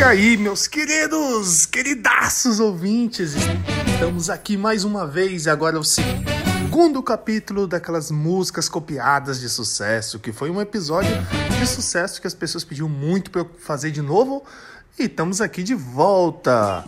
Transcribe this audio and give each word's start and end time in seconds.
E 0.00 0.02
aí, 0.02 0.34
meus 0.38 0.66
queridos, 0.66 1.66
queridaços 1.66 2.58
ouvintes, 2.58 3.34
estamos 3.86 4.30
aqui 4.30 4.56
mais 4.56 4.82
uma 4.82 5.06
vez, 5.06 5.46
agora 5.46 5.76
é 5.76 5.78
o 5.78 5.84
segundo 5.84 7.02
capítulo 7.02 7.66
daquelas 7.66 8.10
músicas 8.10 8.66
copiadas 8.66 9.38
de 9.38 9.50
sucesso, 9.50 10.18
que 10.18 10.32
foi 10.32 10.48
um 10.48 10.58
episódio 10.58 11.12
de 11.50 11.66
sucesso 11.66 12.18
que 12.18 12.26
as 12.26 12.32
pessoas 12.32 12.64
pediam 12.64 12.88
muito 12.88 13.30
para 13.30 13.42
eu 13.42 13.50
fazer 13.58 13.90
de 13.90 14.00
novo, 14.00 14.42
e 14.98 15.02
estamos 15.02 15.42
aqui 15.42 15.62
de 15.62 15.74
volta. 15.74 16.82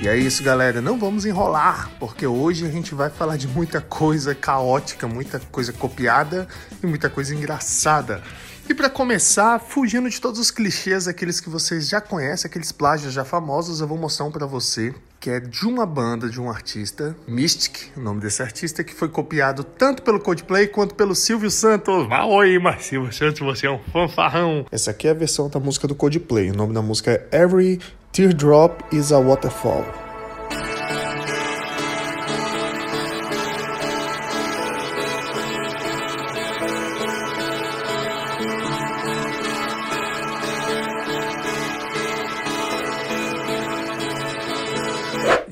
E 0.00 0.06
é 0.06 0.16
isso, 0.16 0.40
galera, 0.44 0.80
não 0.80 1.00
vamos 1.00 1.26
enrolar, 1.26 1.90
porque 1.98 2.28
hoje 2.28 2.64
a 2.64 2.70
gente 2.70 2.94
vai 2.94 3.10
falar 3.10 3.36
de 3.36 3.48
muita 3.48 3.80
coisa 3.80 4.36
caótica, 4.36 5.08
muita 5.08 5.40
coisa 5.50 5.72
copiada 5.72 6.46
e 6.80 6.86
muita 6.86 7.10
coisa 7.10 7.34
engraçada. 7.34 8.22
E 8.68 8.74
para 8.74 8.88
começar, 8.88 9.58
fugindo 9.58 10.08
de 10.08 10.20
todos 10.20 10.38
os 10.38 10.50
clichês, 10.50 11.08
aqueles 11.08 11.40
que 11.40 11.50
vocês 11.50 11.88
já 11.88 12.00
conhecem, 12.00 12.48
aqueles 12.48 12.72
plágios 12.72 13.12
já 13.12 13.24
famosos, 13.24 13.80
eu 13.80 13.86
vou 13.86 13.98
mostrar 13.98 14.26
um 14.26 14.30
para 14.30 14.46
você 14.46 14.94
que 15.22 15.30
é 15.30 15.38
de 15.38 15.66
uma 15.68 15.86
banda, 15.86 16.28
de 16.28 16.40
um 16.40 16.50
artista, 16.50 17.16
Mystic, 17.28 17.92
o 17.96 18.00
nome 18.00 18.20
desse 18.20 18.42
artista, 18.42 18.82
que 18.82 18.92
foi 18.92 19.08
copiado 19.08 19.62
tanto 19.62 20.02
pelo 20.02 20.18
Coldplay 20.18 20.66
quanto 20.66 20.96
pelo 20.96 21.14
Silvio 21.14 21.48
Santos. 21.48 22.08
Ah, 22.10 22.26
oi, 22.26 22.58
mas 22.58 22.86
Silvio 22.86 23.12
Santos, 23.12 23.38
você 23.38 23.68
é 23.68 23.70
um 23.70 23.78
fanfarrão. 23.92 24.66
Essa 24.72 24.90
aqui 24.90 25.06
é 25.06 25.12
a 25.12 25.14
versão 25.14 25.48
da 25.48 25.60
música 25.60 25.86
do 25.86 25.94
Coldplay. 25.94 26.50
O 26.50 26.56
nome 26.56 26.74
da 26.74 26.82
música 26.82 27.12
é 27.30 27.42
Every 27.42 27.78
Teardrop 28.10 28.80
is 28.92 29.12
a 29.12 29.20
Waterfall. 29.20 30.01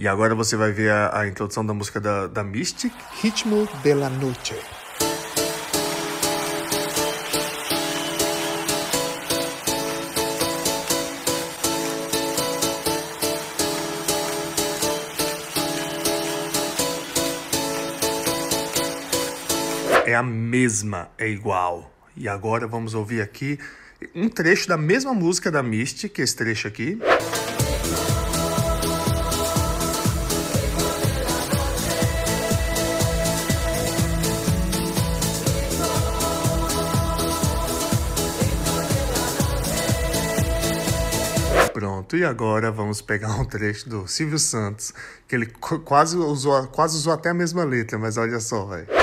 E 0.01 0.09
agora 0.09 0.35
você 0.35 0.57
vai 0.57 0.73
ver 0.73 0.91
a, 0.91 1.21
a 1.21 1.29
introdução 1.29 1.65
da 1.65 1.75
música 1.75 2.01
da, 2.01 2.27
da 2.27 2.43
Mystic, 2.43 2.91
Ritmo 3.21 3.69
de 3.83 3.93
la 3.93 4.09
Noche. 4.09 4.55
É 20.07 20.15
a 20.15 20.23
mesma, 20.23 21.11
é 21.19 21.29
igual. 21.29 21.93
E 22.17 22.27
agora 22.27 22.67
vamos 22.67 22.95
ouvir 22.95 23.21
aqui 23.21 23.59
um 24.15 24.31
trecho 24.31 24.67
da 24.67 24.79
mesma 24.79 25.13
música 25.13 25.51
da 25.51 25.63
Mystic, 25.63 26.19
esse 26.21 26.35
trecho 26.35 26.67
aqui. 26.67 26.99
Pronto, 42.11 42.17
e 42.17 42.25
agora 42.25 42.73
vamos 42.73 43.01
pegar 43.01 43.31
um 43.41 43.45
trecho 43.45 43.89
do 43.89 44.09
Silvio 44.09 44.39
Santos, 44.39 44.93
que 45.29 45.37
ele 45.37 45.47
quase 45.85 46.17
usou, 46.17 46.67
quase 46.67 46.97
usou 46.97 47.13
até 47.13 47.31
a 47.31 47.35
mesma 47.35 47.63
letra, 47.63 47.97
mas 47.99 48.17
olha 48.17 48.41
só, 48.41 48.67
velho. 48.67 49.00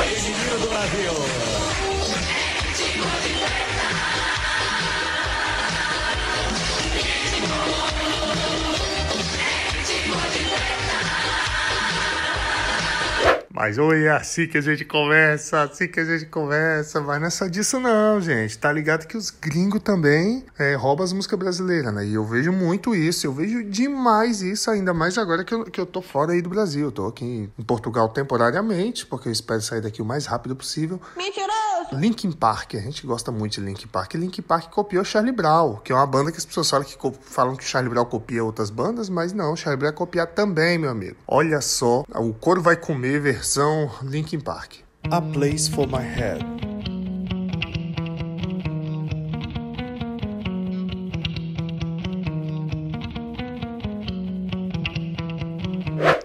Mas 13.67 13.77
oi, 13.77 14.05
é 14.05 14.11
assim 14.11 14.47
que 14.47 14.57
a 14.57 14.61
gente 14.61 14.85
conversa, 14.85 15.63
assim 15.63 15.89
que 15.89 15.99
a 15.99 16.05
gente 16.05 16.27
conversa. 16.27 17.01
Mas 17.01 17.19
não 17.19 17.27
é 17.27 17.29
só 17.29 17.47
disso 17.47 17.81
não, 17.81 18.21
gente. 18.21 18.57
Tá 18.57 18.71
ligado 18.71 19.05
que 19.05 19.17
os 19.17 19.29
gringos 19.29 19.81
também 19.81 20.45
é, 20.57 20.73
roubam 20.75 21.03
as 21.03 21.11
músicas 21.11 21.37
brasileiras, 21.37 21.93
né? 21.93 22.05
E 22.05 22.13
eu 22.13 22.23
vejo 22.23 22.53
muito 22.53 22.95
isso, 22.95 23.27
eu 23.27 23.33
vejo 23.33 23.65
demais 23.65 24.41
isso, 24.41 24.71
ainda 24.71 24.93
mais 24.93 25.17
agora 25.17 25.43
que 25.43 25.53
eu, 25.53 25.65
que 25.65 25.81
eu 25.81 25.85
tô 25.85 26.01
fora 26.01 26.31
aí 26.31 26.41
do 26.41 26.47
Brasil. 26.47 26.85
Eu 26.85 26.91
tô 26.93 27.07
aqui 27.07 27.49
em 27.59 27.63
Portugal 27.65 28.07
temporariamente, 28.07 29.05
porque 29.05 29.27
eu 29.27 29.33
espero 29.33 29.61
sair 29.61 29.81
daqui 29.81 30.01
o 30.01 30.05
mais 30.05 30.25
rápido 30.25 30.55
possível. 30.55 31.01
Mentiroso! 31.17 31.57
Linkin 31.91 32.31
Park, 32.31 32.75
a 32.75 32.79
gente 32.79 33.05
gosta 33.05 33.33
muito 33.33 33.59
de 33.59 33.61
Linkin 33.61 33.87
Park. 33.87 34.13
Linkin 34.13 34.41
Park 34.41 34.69
copiou 34.69 35.03
Charlie 35.03 35.33
Brown, 35.33 35.75
que 35.83 35.91
é 35.91 35.95
uma 35.95 36.07
banda 36.07 36.31
que 36.31 36.37
as 36.37 36.45
pessoas 36.45 36.69
falam 36.69 36.85
que, 36.85 36.97
falam 37.21 37.55
que 37.55 37.65
Charlie 37.65 37.89
Brown 37.89 38.05
copia 38.05 38.43
outras 38.43 38.69
bandas, 38.69 39.09
mas 39.09 39.33
não, 39.33 39.57
Charlie 39.57 39.79
Brown 39.79 39.89
é 39.89 39.93
copiar 39.93 40.27
também, 40.27 40.77
meu 40.77 40.89
amigo. 40.89 41.17
Olha 41.27 41.59
só, 41.59 42.05
o 42.15 42.33
couro 42.33 42.61
vai 42.61 42.77
comer 42.77 43.19
versão 43.19 43.56
Linkin 44.03 44.39
Park. 44.39 44.83
A 45.09 45.19
Place 45.19 45.67
for 45.67 45.87
My 45.87 46.03
Head. 46.03 46.45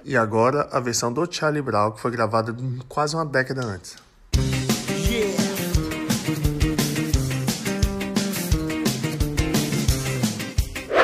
E 0.05 0.15
agora 0.15 0.69
a 0.71 0.79
versão 0.79 1.11
do 1.11 1.27
Charlie 1.33 1.63
Brown, 1.63 1.93
que 1.93 2.01
foi 2.03 2.11
gravada 2.11 2.55
quase 2.87 3.17
uma 3.17 3.25
década 3.25 3.65
antes. 3.65 3.97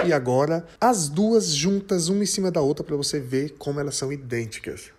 E 0.05 0.13
agora 0.13 0.67
as 0.79 1.09
duas 1.09 1.47
juntas, 1.55 2.09
uma 2.09 2.23
em 2.23 2.27
cima 2.27 2.51
da 2.51 2.61
outra, 2.61 2.85
para 2.85 2.97
você 2.97 3.19
ver 3.19 3.55
como 3.59 3.81
elas 3.81 3.97
são 3.97 4.13
idênticas. 4.13 4.98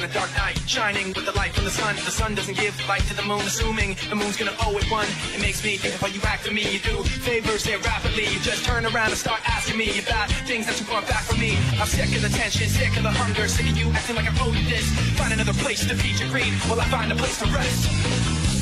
In 0.00 0.08
a 0.08 0.14
dark 0.14 0.32
night, 0.36 0.56
shining 0.66 1.12
with 1.12 1.26
the 1.26 1.32
light 1.32 1.52
from 1.52 1.64
the 1.64 1.70
sun. 1.70 1.94
The 1.96 2.10
sun 2.10 2.34
doesn't 2.34 2.56
give 2.56 2.72
light 2.88 3.04
to 3.12 3.14
the 3.14 3.22
moon, 3.22 3.44
assuming 3.44 3.96
the 4.08 4.16
moon's 4.16 4.36
gonna 4.36 4.56
owe 4.64 4.76
it 4.78 4.90
one. 4.90 5.06
It 5.36 5.40
makes 5.42 5.62
me 5.62 5.76
think 5.76 5.94
of 5.94 6.00
how 6.00 6.08
you 6.08 6.20
act 6.24 6.46
to 6.46 6.52
me. 6.52 6.62
You 6.72 6.80
do 6.80 7.02
favors 7.04 7.64
there 7.64 7.78
rapidly. 7.78 8.24
You 8.24 8.40
just 8.40 8.64
turn 8.64 8.86
around 8.86 9.10
and 9.12 9.18
start 9.18 9.40
asking 9.44 9.76
me 9.76 10.00
about 10.00 10.30
things 10.48 10.64
that 10.66 10.80
you 10.80 10.86
want 10.90 11.06
back 11.06 11.24
from 11.24 11.38
me. 11.38 11.58
I'm 11.78 11.86
sick 11.86 12.08
of 12.16 12.22
the 12.22 12.30
tension, 12.30 12.68
sick 12.68 12.96
of 12.96 13.02
the 13.02 13.10
hunger, 13.10 13.46
sick 13.48 13.68
of 13.68 13.76
you 13.76 13.92
acting 13.92 14.16
like 14.16 14.28
I 14.30 14.32
owe 14.40 14.52
you 14.52 14.64
this. 14.70 14.88
Find 15.20 15.32
another 15.34 15.54
place 15.54 15.84
to 15.86 15.94
feed 15.94 16.18
your 16.18 16.30
greed 16.30 16.54
while 16.64 16.80
I 16.80 16.86
find 16.88 17.12
a 17.12 17.16
place 17.16 17.38
to 17.40 17.46
rest. 17.52 17.84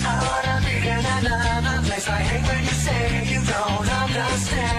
I 0.03 0.15
wanna 0.27 0.57
be 0.67 0.75
in 0.75 1.05
another 1.23 1.87
place. 1.87 2.09
I 2.09 2.19
hate 2.19 2.45
when 2.51 2.63
you 2.67 2.77
say 2.83 3.03
you 3.31 3.41
don't 3.47 3.87
understand. 3.87 4.78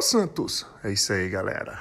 Ô 0.00 0.02
Santos! 0.02 0.64
É 0.82 0.90
isso 0.90 1.12
aí, 1.12 1.28
galera. 1.28 1.78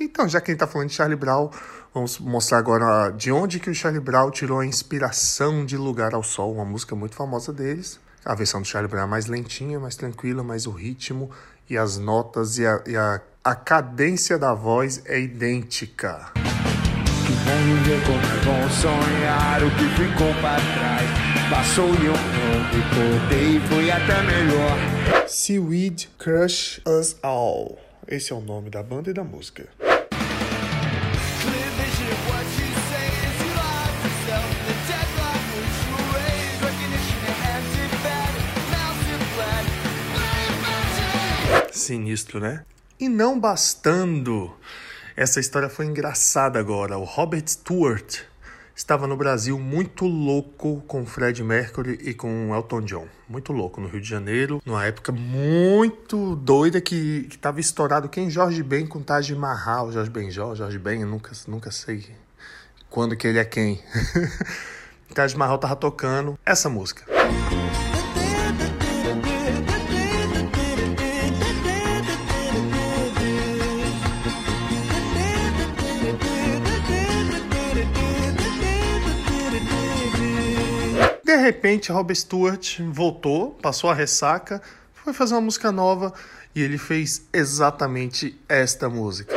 Então, 0.00 0.28
já 0.28 0.40
que 0.40 0.50
a 0.50 0.52
gente 0.52 0.58
tá 0.58 0.66
falando 0.66 0.88
de 0.88 0.94
Charlie 0.94 1.16
Brown, 1.16 1.50
vamos 1.94 2.18
mostrar 2.18 2.58
agora 2.58 3.10
de 3.10 3.30
onde 3.30 3.60
que 3.60 3.70
o 3.70 3.74
Charlie 3.74 4.00
Brown 4.00 4.28
tirou 4.32 4.58
a 4.58 4.66
inspiração 4.66 5.64
de 5.64 5.76
Lugar 5.76 6.12
ao 6.12 6.24
Sol, 6.24 6.52
uma 6.52 6.64
música 6.64 6.96
muito 6.96 7.14
famosa 7.14 7.52
deles. 7.52 8.00
A 8.24 8.34
versão 8.34 8.60
do 8.60 8.66
Charlie 8.66 8.90
Brown 8.90 9.04
é 9.04 9.06
mais 9.06 9.26
lentinha, 9.26 9.78
mais 9.78 9.94
tranquila, 9.94 10.42
mas 10.42 10.66
o 10.66 10.72
ritmo 10.72 11.30
e 11.68 11.78
as 11.78 11.96
notas 11.96 12.58
e 12.58 12.66
a, 12.66 12.82
e 12.84 12.96
a, 12.96 13.20
a 13.44 13.54
cadência 13.54 14.36
da 14.36 14.52
voz 14.52 15.00
é 15.04 15.20
idêntica. 15.20 16.26
Que 16.34 17.32
bom 17.44 17.62
viver 17.62 18.04
como 18.04 18.18
é 18.18 18.44
bom 18.46 18.68
sonhar 18.68 19.62
o 19.62 19.70
que 19.70 19.88
ficou 19.90 20.34
trás. 20.40 21.19
Passou 21.50 21.88
e 21.88 22.06
eu 22.06 22.12
não 22.12 22.62
recordei, 22.70 23.58
foi 23.68 23.90
até 23.90 24.22
melhor. 24.22 25.28
Seaweed 25.28 26.08
Crush 26.16 26.80
Us 26.86 27.16
All. 27.24 27.76
Esse 28.06 28.32
é 28.32 28.36
o 28.36 28.40
nome 28.40 28.70
da 28.70 28.84
banda 28.84 29.10
e 29.10 29.12
da 29.12 29.24
música. 29.24 29.68
Sinistro, 41.72 42.38
né? 42.38 42.64
E 43.00 43.08
não 43.08 43.40
bastando, 43.40 44.54
essa 45.16 45.40
história 45.40 45.68
foi 45.68 45.86
engraçada 45.86 46.60
agora. 46.60 46.96
O 46.96 47.04
Robert 47.04 47.48
Stewart 47.48 48.29
estava 48.80 49.06
no 49.06 49.14
Brasil 49.14 49.58
muito 49.58 50.06
louco 50.06 50.82
com 50.88 51.04
Fred 51.04 51.44
Mercury 51.44 51.98
e 52.02 52.14
com 52.14 52.54
Elton 52.54 52.80
John. 52.80 53.06
Muito 53.28 53.52
louco 53.52 53.78
no 53.78 53.88
Rio 53.88 54.00
de 54.00 54.08
Janeiro, 54.08 54.62
numa 54.64 54.86
época 54.86 55.12
muito 55.12 56.34
doida 56.36 56.80
que 56.80 57.28
estava 57.28 57.60
estourado 57.60 58.08
quem 58.08 58.30
Jorge 58.30 58.62
Ben 58.62 58.86
com 58.86 59.02
Taj 59.02 59.34
Mahal, 59.34 59.92
Jorge 59.92 60.10
Benjó, 60.10 60.54
Jorge 60.54 60.78
Ben, 60.78 61.02
eu 61.02 61.06
nunca, 61.06 61.30
nunca 61.46 61.70
sei 61.70 62.06
quando 62.88 63.14
que 63.14 63.26
ele 63.26 63.38
é 63.38 63.44
quem. 63.44 63.82
Taj 65.14 65.36
Mahal 65.36 65.58
tava 65.58 65.76
tocando 65.76 66.38
essa 66.46 66.70
música. 66.70 67.19
Repente, 81.40 81.90
Robert 81.90 82.16
Stewart 82.16 82.80
voltou, 82.90 83.52
passou 83.62 83.90
a 83.90 83.94
ressaca, 83.94 84.62
foi 84.92 85.12
fazer 85.12 85.34
uma 85.34 85.40
música 85.40 85.72
nova 85.72 86.12
e 86.54 86.62
ele 86.62 86.78
fez 86.78 87.26
exatamente 87.32 88.38
esta 88.48 88.88
música. 88.88 89.34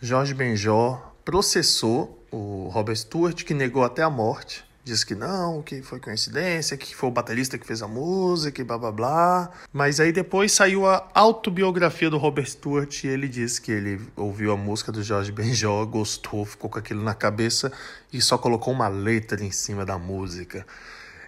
Jorge 0.00 0.34
Benjó 0.34 1.14
processou 1.24 2.22
o 2.30 2.68
Robert 2.68 2.96
Stewart, 2.96 3.44
que 3.44 3.54
negou 3.54 3.84
até 3.84 4.02
a 4.02 4.10
morte. 4.10 4.64
Diz 4.84 5.04
que 5.04 5.14
não, 5.14 5.62
que 5.62 5.80
foi 5.80 6.00
coincidência, 6.00 6.76
que 6.76 6.94
foi 6.94 7.08
o 7.08 7.12
baterista 7.12 7.56
que 7.56 7.64
fez 7.64 7.82
a 7.82 7.86
música 7.86 8.60
e 8.60 8.64
blá 8.64 8.76
blá 8.76 8.90
blá. 8.90 9.50
Mas 9.72 10.00
aí 10.00 10.10
depois 10.10 10.50
saiu 10.50 10.88
a 10.88 11.08
autobiografia 11.14 12.10
do 12.10 12.18
Robert 12.18 12.46
Stewart 12.46 13.04
e 13.04 13.06
ele 13.06 13.28
disse 13.28 13.60
que 13.60 13.70
ele 13.70 14.00
ouviu 14.16 14.50
a 14.50 14.56
música 14.56 14.90
do 14.90 15.00
Jorge 15.00 15.30
Benjó, 15.30 15.84
gostou, 15.84 16.44
ficou 16.44 16.68
com 16.68 16.80
aquilo 16.80 17.02
na 17.02 17.14
cabeça 17.14 17.72
e 18.12 18.20
só 18.20 18.36
colocou 18.36 18.74
uma 18.74 18.88
letra 18.88 19.44
em 19.44 19.52
cima 19.52 19.84
da 19.84 19.96
música. 19.98 20.66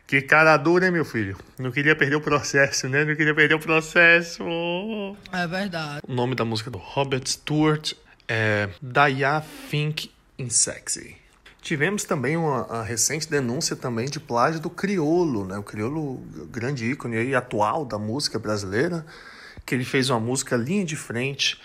Que 0.06 0.20
cara 0.20 0.56
dura, 0.56 0.86
hein, 0.86 0.92
meu 0.92 1.04
filho? 1.04 1.36
Não 1.58 1.70
queria 1.70 1.96
perder 1.96 2.16
o 2.16 2.20
processo, 2.20 2.88
né? 2.88 3.04
Não 3.04 3.14
queria 3.14 3.34
perder 3.34 3.54
o 3.54 3.60
processo. 3.60 4.44
É 5.32 5.46
verdade. 5.46 6.00
O 6.06 6.12
nome 6.12 6.34
da 6.34 6.44
música 6.44 6.70
do 6.70 6.78
Robert 6.78 7.26
Stewart 7.26 7.94
é 8.28 8.68
Daya 8.82 9.42
Think 9.70 10.10
in 10.38 10.50
Sexy. 10.50 11.23
Tivemos 11.64 12.04
também 12.04 12.36
uma 12.36 12.82
recente 12.82 13.26
denúncia 13.26 13.74
também 13.74 14.04
de 14.04 14.20
plágio 14.20 14.60
do 14.60 14.68
Criolo, 14.68 15.46
né? 15.46 15.56
O 15.56 15.62
Criolo, 15.62 16.18
grande 16.50 16.84
ícone 16.84 17.16
aí, 17.16 17.34
atual 17.34 17.86
da 17.86 17.98
música 17.98 18.38
brasileira, 18.38 19.06
que 19.64 19.74
ele 19.74 19.82
fez 19.82 20.10
uma 20.10 20.20
música 20.20 20.58
linha 20.58 20.84
de 20.84 20.94
frente, 20.94 21.58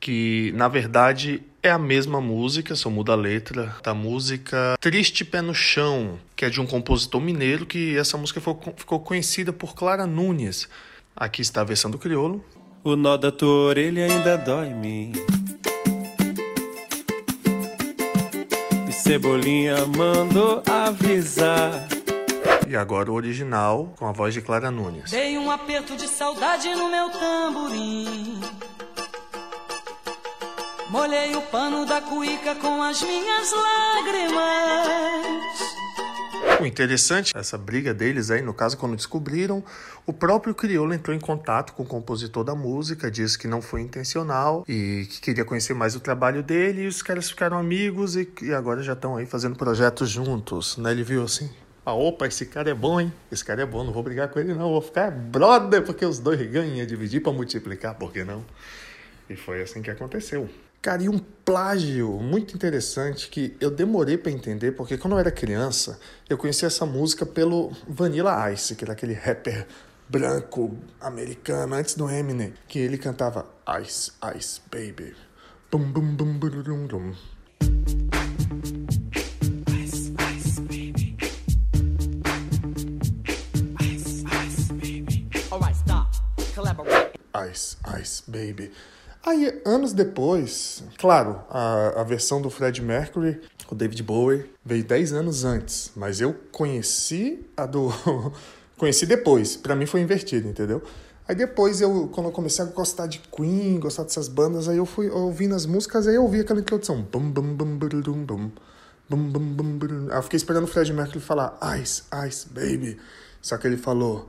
que 0.00 0.52
na 0.56 0.66
verdade 0.66 1.40
é 1.62 1.70
a 1.70 1.78
mesma 1.78 2.20
música, 2.20 2.74
só 2.74 2.90
muda 2.90 3.12
a 3.12 3.16
letra 3.16 3.76
da 3.80 3.94
música 3.94 4.76
Triste 4.80 5.24
Pé 5.24 5.40
no 5.40 5.54
Chão, 5.54 6.18
que 6.34 6.44
é 6.44 6.50
de 6.50 6.60
um 6.60 6.66
compositor 6.66 7.20
mineiro, 7.20 7.64
que 7.64 7.96
essa 7.96 8.18
música 8.18 8.40
ficou 8.40 8.98
conhecida 8.98 9.52
por 9.52 9.76
Clara 9.76 10.04
Nunes. 10.04 10.68
Aqui 11.14 11.42
está 11.42 11.60
a 11.60 11.64
versão 11.64 11.92
do 11.92 11.96
Criolo. 11.96 12.44
O 12.82 12.96
nó 12.96 13.16
da 13.16 13.30
tua 13.30 13.68
orelha 13.68 14.04
ainda 14.04 14.36
dói 14.36 14.74
Cebolinha 19.04 19.84
mandou 19.84 20.62
avisar. 20.66 21.86
E 22.66 22.74
agora 22.74 23.12
o 23.12 23.14
original 23.14 23.92
com 23.98 24.06
a 24.06 24.12
voz 24.12 24.32
de 24.32 24.40
Clara 24.40 24.70
Nunes. 24.70 25.10
Dei 25.10 25.36
um 25.36 25.50
aperto 25.50 25.94
de 25.94 26.08
saudade 26.08 26.74
no 26.74 26.90
meu 26.90 27.10
tamborim. 27.10 28.40
Molhei 30.88 31.36
o 31.36 31.42
pano 31.42 31.84
da 31.84 32.00
cuíca 32.00 32.54
com 32.54 32.82
as 32.82 33.02
minhas 33.02 33.52
lágrimas. 33.52 35.43
O 36.60 36.66
interessante, 36.66 37.32
essa 37.36 37.58
briga 37.58 37.92
deles 37.92 38.30
aí, 38.30 38.40
no 38.40 38.54
caso, 38.54 38.76
quando 38.76 38.94
descobriram, 38.94 39.62
o 40.06 40.12
próprio 40.12 40.54
Criolo 40.54 40.94
entrou 40.94 41.14
em 41.14 41.18
contato 41.18 41.72
com 41.72 41.82
o 41.82 41.86
compositor 41.86 42.44
da 42.44 42.54
música, 42.54 43.10
disse 43.10 43.36
que 43.36 43.48
não 43.48 43.60
foi 43.60 43.80
intencional 43.80 44.64
e 44.68 45.06
que 45.10 45.20
queria 45.20 45.44
conhecer 45.44 45.74
mais 45.74 45.96
o 45.96 46.00
trabalho 46.00 46.42
dele, 46.42 46.82
e 46.82 46.86
os 46.86 47.02
caras 47.02 47.28
ficaram 47.28 47.58
amigos 47.58 48.16
e, 48.16 48.28
e 48.42 48.54
agora 48.54 48.82
já 48.82 48.92
estão 48.92 49.16
aí 49.16 49.26
fazendo 49.26 49.56
projetos 49.56 50.08
juntos, 50.08 50.76
né? 50.76 50.92
Ele 50.92 51.02
viu 51.02 51.24
assim, 51.24 51.50
ah, 51.84 51.92
opa, 51.92 52.26
esse 52.26 52.46
cara 52.46 52.70
é 52.70 52.74
bom, 52.74 53.00
hein? 53.00 53.12
Esse 53.30 53.44
cara 53.44 53.62
é 53.62 53.66
bom, 53.66 53.84
não 53.84 53.92
vou 53.92 54.02
brigar 54.02 54.28
com 54.28 54.38
ele 54.38 54.54
não, 54.54 54.70
vou 54.70 54.80
ficar 54.80 55.10
brother, 55.10 55.82
porque 55.82 56.06
os 56.06 56.18
dois 56.18 56.40
ganham, 56.50 56.86
dividir 56.86 57.20
para 57.20 57.32
multiplicar, 57.32 57.94
por 57.94 58.12
que 58.12 58.22
não? 58.22 58.44
E 59.28 59.34
foi 59.34 59.60
assim 59.60 59.82
que 59.82 59.90
aconteceu. 59.90 60.48
Cara, 60.84 61.02
e 61.02 61.08
um 61.08 61.18
plágio 61.18 62.20
muito 62.20 62.54
interessante 62.54 63.30
que 63.30 63.56
eu 63.58 63.70
demorei 63.70 64.18
para 64.18 64.30
entender, 64.30 64.72
porque 64.72 64.98
quando 64.98 65.14
eu 65.14 65.18
era 65.18 65.30
criança, 65.30 65.98
eu 66.28 66.36
conhecia 66.36 66.66
essa 66.66 66.84
música 66.84 67.24
pelo 67.24 67.72
Vanilla 67.88 68.52
Ice, 68.52 68.76
que 68.76 68.84
era 68.84 68.92
aquele 68.92 69.14
rapper 69.14 69.66
branco 70.06 70.76
americano 71.00 71.74
antes 71.74 71.94
do 71.94 72.06
Eminem, 72.10 72.52
que 72.68 72.78
ele 72.78 72.98
cantava 72.98 73.46
Ice, 73.80 74.12
Ice 74.36 74.60
Baby. 74.70 75.16
Bum 75.72 75.90
bum 75.90 76.14
bum 76.14 76.38
bum 76.38 76.50
bum 76.50 76.86
bum. 76.86 77.14
Ice, 87.50 87.76
ice, 88.00 88.22
baby. 88.28 88.70
Aí, 89.26 89.62
anos 89.64 89.94
depois, 89.94 90.84
claro, 90.98 91.40
a, 91.48 92.00
a 92.00 92.04
versão 92.04 92.42
do 92.42 92.50
Fred 92.50 92.82
Mercury, 92.82 93.40
o 93.70 93.74
David 93.74 94.02
Bowie, 94.02 94.44
veio 94.62 94.84
10 94.84 95.14
anos 95.14 95.44
antes, 95.44 95.90
mas 95.96 96.20
eu 96.20 96.34
conheci 96.52 97.44
a 97.56 97.64
do. 97.64 97.90
conheci 98.76 99.06
depois, 99.06 99.56
para 99.56 99.74
mim 99.74 99.86
foi 99.86 100.02
invertido, 100.02 100.46
entendeu? 100.46 100.82
Aí 101.26 101.34
depois, 101.34 101.80
eu, 101.80 102.08
quando 102.12 102.26
eu 102.26 102.32
comecei 102.32 102.62
a 102.62 102.68
gostar 102.68 103.06
de 103.06 103.18
Queen, 103.34 103.80
gostar 103.80 104.02
dessas 104.02 104.28
bandas, 104.28 104.68
aí 104.68 104.76
eu 104.76 104.84
fui 104.84 105.08
ouvindo 105.08 105.54
as 105.54 105.64
músicas, 105.64 106.06
aí 106.06 106.16
eu 106.16 106.22
ouvi 106.22 106.40
aquela 106.40 106.60
introdução. 106.60 107.00
Bum, 107.00 107.30
bum, 107.30 107.54
bum, 107.54 107.78
bum. 107.78 108.50
Bum, 109.08 109.30
bum, 109.30 109.54
bum, 109.54 109.78
bum. 109.78 110.08
Aí 110.10 110.18
eu 110.18 110.22
fiquei 110.22 110.36
esperando 110.36 110.64
o 110.64 110.66
Fred 110.66 110.92
Mercury 110.92 111.20
falar 111.20 111.58
Ice, 111.80 112.02
Ice, 112.28 112.46
Baby. 112.50 112.98
Só 113.40 113.56
que 113.56 113.66
ele 113.66 113.78
falou 113.78 114.28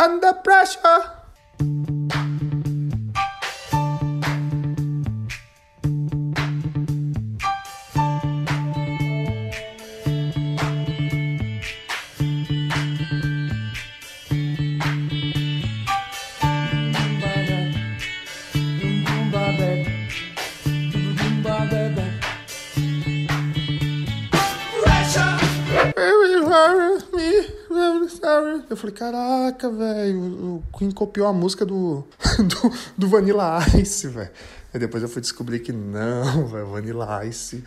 Under 0.00 0.34
Pressure. 0.42 1.99
Eu 28.70 28.76
falei, 28.76 28.94
caraca, 28.94 29.68
velho, 29.68 30.20
o 30.20 30.62
Queen 30.78 30.92
copiou 30.92 31.26
a 31.26 31.32
música 31.32 31.66
do, 31.66 32.04
do, 32.38 32.72
do 32.96 33.08
Vanilla 33.08 33.58
Ice, 33.76 34.06
velho. 34.06 34.30
E 34.72 34.78
depois 34.78 35.02
eu 35.02 35.08
fui 35.08 35.20
descobrir 35.20 35.58
que 35.58 35.72
não, 35.72 36.46
velho, 36.48 36.66
Vanilla 36.68 37.26
Ice 37.26 37.64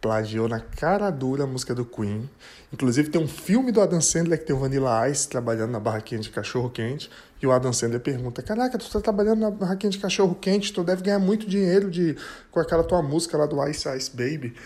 plagiou 0.00 0.48
na 0.48 0.58
cara 0.58 1.08
dura 1.10 1.44
a 1.44 1.46
música 1.46 1.72
do 1.72 1.84
Queen. 1.84 2.28
Inclusive 2.72 3.08
tem 3.08 3.22
um 3.22 3.28
filme 3.28 3.70
do 3.70 3.80
Adam 3.80 4.00
Sandler 4.00 4.36
que 4.36 4.46
tem 4.46 4.56
o 4.56 4.58
Vanilla 4.58 5.08
Ice 5.08 5.28
trabalhando 5.28 5.70
na 5.70 5.78
barraquinha 5.78 6.20
de 6.20 6.28
cachorro 6.28 6.68
quente. 6.68 7.08
E 7.40 7.46
o 7.46 7.52
Adam 7.52 7.72
Sandler 7.72 8.00
pergunta: 8.00 8.42
Caraca, 8.42 8.76
tu 8.76 8.90
tá 8.90 9.00
trabalhando 9.00 9.38
na 9.38 9.50
barraquinha 9.52 9.90
de 9.90 9.98
cachorro 9.98 10.34
quente, 10.34 10.72
tu 10.72 10.82
deve 10.82 11.04
ganhar 11.04 11.20
muito 11.20 11.46
dinheiro 11.46 11.88
de, 11.88 12.16
com 12.50 12.58
aquela 12.58 12.82
tua 12.82 13.00
música 13.00 13.38
lá 13.38 13.46
do 13.46 13.64
Ice 13.68 13.88
Ice 13.96 14.10
Baby. 14.10 14.56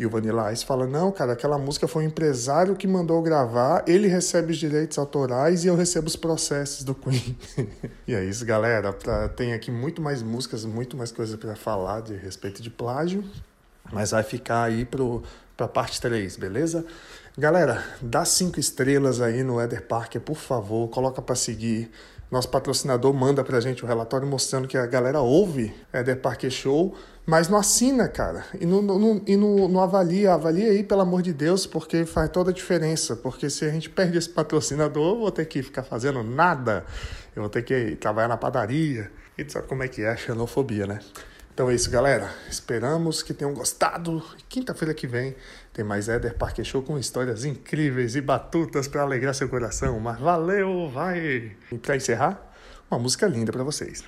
E 0.00 0.06
o 0.06 0.08
Vanilla 0.08 0.50
Ice 0.50 0.64
fala: 0.64 0.86
Não, 0.86 1.12
cara, 1.12 1.34
aquela 1.34 1.58
música 1.58 1.86
foi 1.86 2.04
o 2.04 2.06
empresário 2.06 2.74
que 2.74 2.88
mandou 2.88 3.20
gravar, 3.20 3.84
ele 3.86 4.08
recebe 4.08 4.50
os 4.50 4.56
direitos 4.56 4.96
autorais 4.96 5.62
e 5.62 5.68
eu 5.68 5.76
recebo 5.76 6.06
os 6.06 6.16
processos 6.16 6.82
do 6.82 6.94
Queen. 6.94 7.36
e 8.08 8.14
é 8.14 8.24
isso, 8.24 8.46
galera. 8.46 8.94
Pra, 8.94 9.28
tem 9.28 9.52
aqui 9.52 9.70
muito 9.70 10.00
mais 10.00 10.22
músicas, 10.22 10.64
muito 10.64 10.96
mais 10.96 11.12
coisas 11.12 11.36
para 11.36 11.54
falar 11.54 12.00
de 12.00 12.14
respeito 12.14 12.62
de 12.62 12.70
plágio, 12.70 13.22
mas 13.92 14.12
vai 14.12 14.22
ficar 14.22 14.62
aí 14.62 14.86
pro, 14.86 15.22
pra 15.54 15.68
parte 15.68 16.00
3, 16.00 16.34
beleza? 16.38 16.82
Galera, 17.36 17.84
dá 18.00 18.24
cinco 18.24 18.58
estrelas 18.58 19.20
aí 19.20 19.42
no 19.42 19.60
Eder 19.60 19.86
Parker, 19.86 20.22
por 20.22 20.36
favor, 20.36 20.88
coloca 20.88 21.20
para 21.20 21.34
seguir. 21.34 21.90
Nosso 22.30 22.48
patrocinador 22.48 23.12
manda 23.12 23.42
pra 23.42 23.60
gente 23.60 23.82
o 23.82 23.86
um 23.86 23.88
relatório 23.88 24.26
mostrando 24.26 24.68
que 24.68 24.78
a 24.78 24.86
galera 24.86 25.20
ouve 25.20 25.74
Eder 25.92 26.20
Parker 26.20 26.50
Show 26.50 26.94
mas 27.30 27.48
não 27.48 27.58
assina, 27.58 28.08
cara. 28.08 28.44
E 28.60 28.66
não, 28.66 28.82
não, 28.82 29.22
e 29.24 29.36
não, 29.36 29.68
não 29.68 29.80
avalia. 29.80 30.34
Avalia 30.34 30.70
aí, 30.70 30.82
pelo 30.82 31.02
amor 31.02 31.22
de 31.22 31.32
Deus, 31.32 31.64
porque 31.64 32.04
faz 32.04 32.28
toda 32.28 32.50
a 32.50 32.52
diferença. 32.52 33.14
Porque 33.14 33.48
se 33.48 33.64
a 33.64 33.70
gente 33.70 33.88
perde 33.88 34.18
esse 34.18 34.28
patrocinador, 34.28 35.14
eu 35.14 35.20
vou 35.20 35.30
ter 35.30 35.44
que 35.44 35.62
ficar 35.62 35.84
fazendo 35.84 36.24
nada. 36.24 36.84
Eu 37.36 37.42
vou 37.42 37.48
ter 37.48 37.62
que 37.62 37.94
trabalhar 37.94 38.26
na 38.26 38.36
padaria. 38.36 39.12
E 39.38 39.48
sabe 39.48 39.68
como 39.68 39.84
é 39.84 39.86
que 39.86 40.02
é 40.02 40.08
a 40.08 40.16
xenofobia, 40.16 40.88
né? 40.88 40.98
Então 41.60 41.70
é 41.70 41.74
isso, 41.74 41.90
galera. 41.90 42.32
Esperamos 42.48 43.22
que 43.22 43.34
tenham 43.34 43.52
gostado. 43.52 44.24
Quinta-feira 44.48 44.94
que 44.94 45.06
vem 45.06 45.36
tem 45.74 45.84
mais 45.84 46.08
Éder 46.08 46.34
Parque 46.38 46.64
Show 46.64 46.82
com 46.82 46.98
histórias 46.98 47.44
incríveis 47.44 48.16
e 48.16 48.22
batutas 48.22 48.88
para 48.88 49.02
alegrar 49.02 49.34
seu 49.34 49.46
coração. 49.46 50.00
Mas 50.00 50.18
valeu, 50.18 50.88
vai! 50.88 51.54
E 51.70 51.76
para 51.76 51.96
encerrar, 51.96 52.50
uma 52.90 52.98
música 52.98 53.26
linda 53.26 53.52
para 53.52 53.62
vocês. 53.62 54.02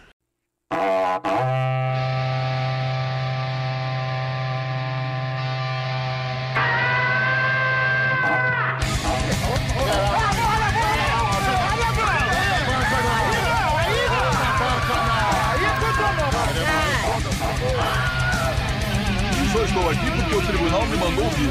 Eu 19.62 19.66
estou 19.66 19.88
aqui 19.90 20.10
porque 20.10 20.34
o 20.34 20.42
tribunal 20.42 20.86
me 20.86 20.96
mandou 20.96 21.30
vir. 21.30 21.50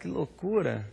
Que 0.00 0.08
loucura! 0.08 0.90